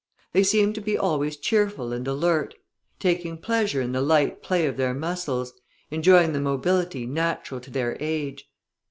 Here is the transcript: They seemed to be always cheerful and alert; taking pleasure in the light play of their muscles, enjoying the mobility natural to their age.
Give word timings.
They 0.33 0.41
seemed 0.41 0.73
to 0.73 0.81
be 0.81 0.97
always 0.97 1.37
cheerful 1.37 1.93
and 1.93 2.07
alert; 2.07 2.55
taking 2.99 3.37
pleasure 3.37 3.81
in 3.81 3.91
the 3.91 4.01
light 4.01 4.41
play 4.41 4.65
of 4.65 4.75
their 4.75 4.95
muscles, 4.95 5.53
enjoying 5.91 6.33
the 6.33 6.41
mobility 6.41 7.05
natural 7.05 7.59
to 7.61 7.69
their 7.69 7.95
age. 7.99 8.49